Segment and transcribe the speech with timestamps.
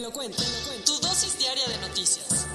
[0.00, 0.92] Lo cuento, te lo cuento.
[0.92, 2.46] Tu dosis diaria de noticias.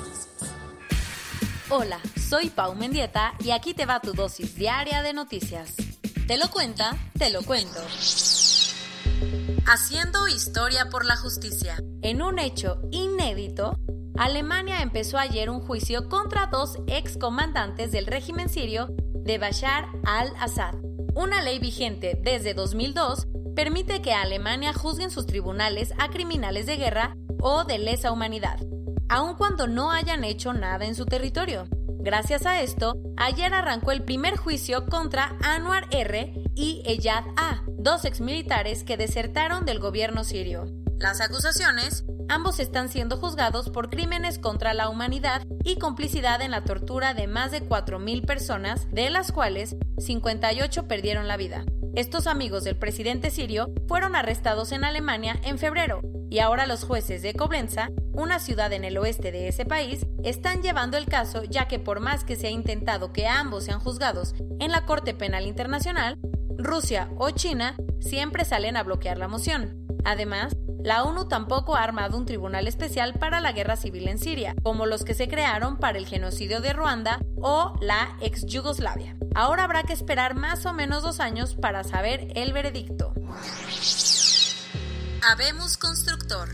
[1.70, 1.99] Hola,
[2.30, 5.76] soy Pau Mendieta y aquí te va tu dosis diaria de noticias.
[6.27, 7.80] Te lo cuenta, te lo cuento.
[9.68, 11.77] Haciendo historia por la justicia.
[12.02, 13.77] En un hecho inédito,
[14.18, 20.76] Alemania empezó ayer un juicio contra dos excomandantes del régimen sirio de Bashar al-Assad.
[21.16, 26.77] Una ley vigente desde 2002 permite que Alemania juzgue en sus tribunales a criminales de
[26.77, 27.16] guerra
[27.48, 28.60] o de lesa humanidad,
[29.07, 31.68] aun cuando no hayan hecho nada en su territorio.
[31.99, 36.34] Gracias a esto, ayer arrancó el primer juicio contra Anwar R.
[36.55, 40.66] y Eyad A., dos exmilitares que desertaron del gobierno sirio.
[40.98, 46.63] Las acusaciones, ambos están siendo juzgados por crímenes contra la humanidad y complicidad en la
[46.63, 51.63] tortura de más de 4.000 personas, de las cuales 58 perdieron la vida.
[51.93, 57.21] Estos amigos del presidente sirio fueron arrestados en Alemania en febrero y ahora los jueces
[57.21, 61.67] de Coblenza, una ciudad en el oeste de ese país, están llevando el caso ya
[61.67, 65.45] que por más que se ha intentado que ambos sean juzgados en la Corte Penal
[65.45, 66.17] Internacional,
[66.57, 69.85] Rusia o China siempre salen a bloquear la moción.
[70.03, 74.56] Además, la ONU tampoco ha armado un tribunal especial para la guerra civil en Siria,
[74.62, 79.17] como los que se crearon para el genocidio de Ruanda o la ex Yugoslavia.
[79.34, 83.13] Ahora habrá que esperar más o menos dos años para saber el veredicto.
[85.28, 86.50] Habemos Constructor.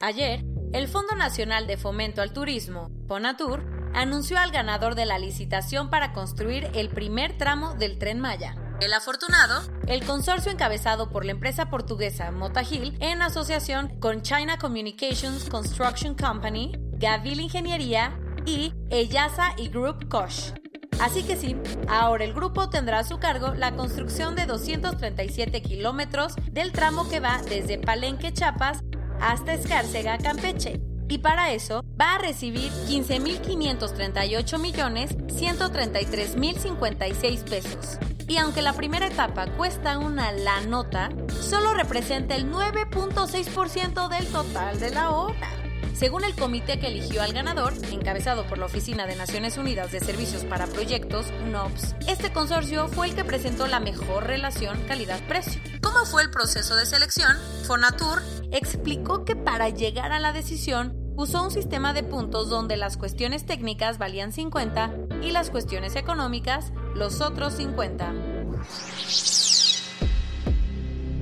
[0.00, 5.90] Ayer, el Fondo Nacional de Fomento al Turismo, FONATUR, anunció al ganador de la licitación
[5.90, 8.56] para construir el primer tramo del tren Maya.
[8.80, 15.50] El afortunado, el consorcio encabezado por la empresa portuguesa Motagil en asociación con China Communications
[15.50, 20.54] Construction Company, Gavil Ingeniería y Eyasa y Group Koch.
[21.00, 21.56] Así que sí,
[21.88, 27.20] ahora el grupo tendrá a su cargo la construcción de 237 kilómetros del tramo que
[27.20, 28.82] va desde Palenque, Chiapas,
[29.20, 30.80] hasta Escárcega, Campeche.
[31.08, 37.98] Y para eso va a recibir 15.538 millones 133.056 pesos.
[38.26, 44.80] Y aunque la primera etapa cuesta una la nota, solo representa el 9.6% del total
[44.80, 45.65] de la obra.
[45.96, 50.00] Según el comité que eligió al ganador, encabezado por la Oficina de Naciones Unidas de
[50.00, 55.58] Servicios para Proyectos, UNOPS, este consorcio fue el que presentó la mejor relación calidad-precio.
[55.82, 57.34] ¿Cómo fue el proceso de selección?
[57.66, 58.20] Fonatur
[58.52, 63.46] explicó que para llegar a la decisión usó un sistema de puntos donde las cuestiones
[63.46, 64.92] técnicas valían 50
[65.22, 68.12] y las cuestiones económicas los otros 50.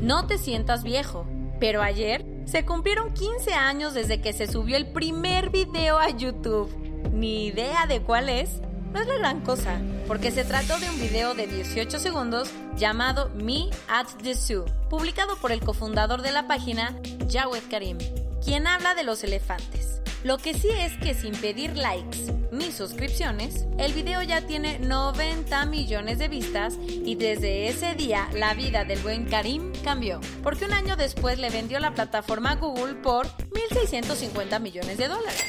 [0.00, 1.28] No te sientas viejo,
[1.60, 6.72] pero ayer se cumplieron 15 años desde que se subió el primer video a YouTube.
[7.12, 8.60] Ni idea de cuál es.
[8.92, 13.28] No es la gran cosa, porque se trató de un video de 18 segundos llamado
[13.30, 16.96] Me at the Zoo, publicado por el cofundador de la página,
[17.28, 17.98] Jawed Karim,
[18.44, 20.00] quien habla de los elefantes.
[20.22, 25.66] Lo que sí es que sin pedir likes ni suscripciones, el video ya tiene 90
[25.66, 30.72] millones de vistas y desde ese día la vida del buen Karim cambió, porque un
[30.72, 35.44] año después le vendió la plataforma Google por 1.650 millones de dólares.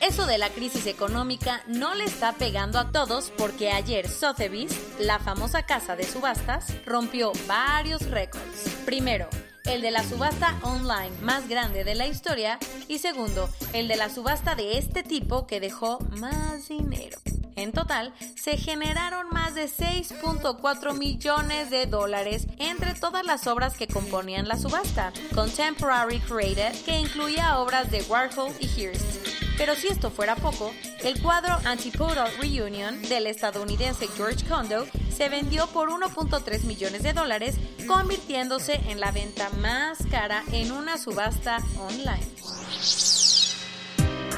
[0.00, 5.18] Eso de la crisis económica no le está pegando a todos porque ayer Sotheby's, la
[5.18, 8.70] famosa casa de subastas, rompió varios récords.
[8.84, 9.28] Primero,
[9.68, 12.58] el de la subasta online más grande de la historia
[12.88, 17.18] y segundo, el de la subasta de este tipo que dejó más dinero.
[17.54, 23.88] En total, se generaron más de 6.4 millones de dólares entre todas las obras que
[23.88, 25.12] componían la subasta.
[25.34, 29.26] Contemporary Created, que incluía obras de Warhol y Hearst.
[29.58, 30.72] Pero si esto fuera poco,
[31.02, 37.56] el cuadro Antipodal Reunion del estadounidense George Condo se vendió por 1.3 millones de dólares,
[37.86, 42.26] convirtiéndose en la venta más cara en una subasta online.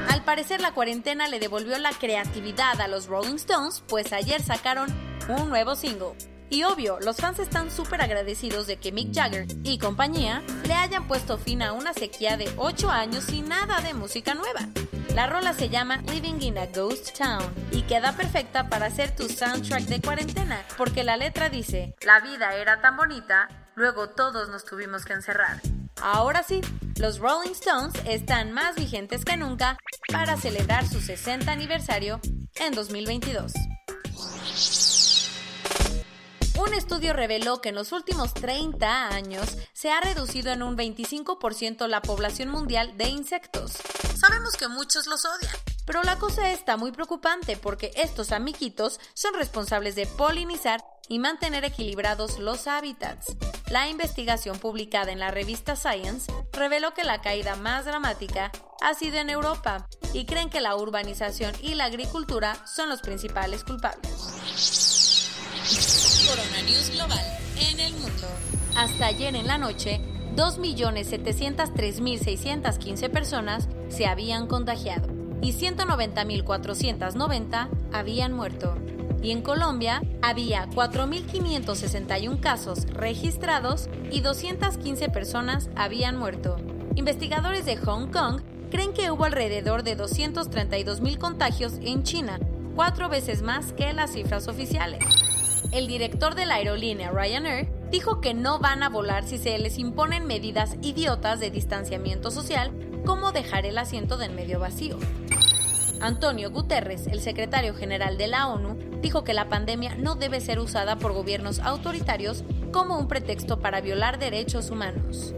[0.09, 4.89] Al parecer la cuarentena le devolvió la creatividad a los Rolling Stones, pues ayer sacaron
[5.29, 6.15] un nuevo single.
[6.51, 11.07] Y obvio, los fans están súper agradecidos de que Mick Jagger y compañía le hayan
[11.07, 14.69] puesto fin a una sequía de 8 años sin nada de música nueva.
[15.15, 17.43] La rola se llama Living in a Ghost Town
[17.73, 22.55] y queda perfecta para ser tu soundtrack de cuarentena, porque la letra dice, la vida
[22.55, 25.61] era tan bonita, luego todos nos tuvimos que encerrar.
[26.01, 26.61] Ahora sí,
[26.97, 29.77] los Rolling Stones están más vigentes que nunca
[30.13, 32.21] para celebrar su 60 aniversario
[32.55, 33.53] en 2022.
[36.61, 41.87] Un estudio reveló que en los últimos 30 años se ha reducido en un 25%
[41.87, 43.73] la población mundial de insectos.
[44.15, 45.55] Sabemos que muchos los odian,
[45.87, 51.65] pero la cosa está muy preocupante porque estos amiguitos son responsables de polinizar y mantener
[51.65, 53.35] equilibrados los hábitats.
[53.71, 58.53] La investigación publicada en la revista Science reveló que la caída más dramática
[58.83, 63.65] ha sido en Europa y creen que la urbanización y la agricultura son los principales
[63.65, 64.11] culpables.
[66.71, 67.19] News Global
[67.59, 68.29] en el mundo.
[68.77, 70.01] Hasta ayer en la noche,
[70.37, 75.09] 2.703.615 personas se habían contagiado
[75.43, 78.77] y 190.490 habían muerto.
[79.21, 86.59] Y en Colombia había 4.561 casos registrados y 215 personas habían muerto.
[86.95, 92.39] Investigadores de Hong Kong creen que hubo alrededor de 232.000 contagios en China,
[92.77, 95.03] cuatro veces más que las cifras oficiales
[95.73, 99.79] el director de la aerolínea Ryanair dijo que no van a volar si se les
[99.79, 102.73] imponen medidas idiotas de distanciamiento social
[103.05, 104.99] como dejar el asiento del medio vacío.
[106.01, 110.59] Antonio Guterres, el secretario general de la ONU, dijo que la pandemia no debe ser
[110.59, 112.43] usada por gobiernos autoritarios
[112.73, 115.35] como un pretexto para violar derechos humanos.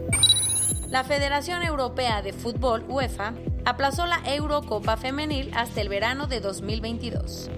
[0.89, 3.33] La Federación Europea de Fútbol, UEFA,
[3.65, 7.49] aplazó la Eurocopa Femenil hasta el verano de 2022.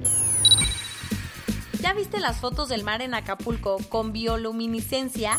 [1.80, 5.38] ¿Ya viste las fotos del mar en Acapulco con bioluminiscencia?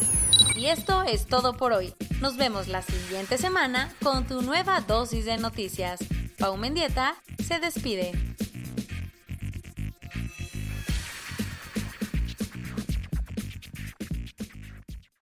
[0.56, 1.94] Y esto es todo por hoy.
[2.20, 6.00] Nos vemos la siguiente semana con tu nueva dosis de noticias.
[6.40, 7.16] Pau Mendieta
[7.48, 8.31] se despide.